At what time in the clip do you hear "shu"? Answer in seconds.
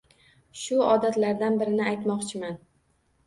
0.61-0.77